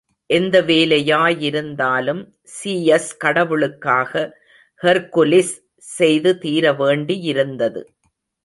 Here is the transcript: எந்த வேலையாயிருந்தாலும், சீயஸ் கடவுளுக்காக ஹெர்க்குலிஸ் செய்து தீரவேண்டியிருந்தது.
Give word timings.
எந்த 0.29 0.61
வேலையாயிருந்தாலும், 0.61 2.21
சீயஸ் 2.43 3.11
கடவுளுக்காக 3.17 4.13
ஹெர்க்குலிஸ் 4.81 5.53
செய்து 5.91 6.33
தீரவேண்டியிருந்தது. 6.41 7.83